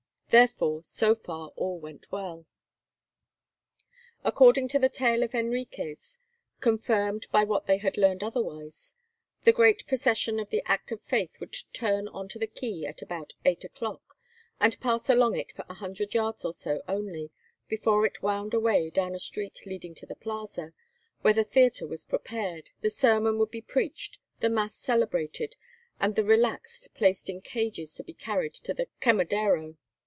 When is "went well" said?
1.77-2.45